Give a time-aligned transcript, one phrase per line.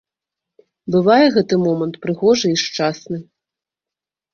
[0.95, 3.17] Бывае гэты момант прыгожы і шчасны.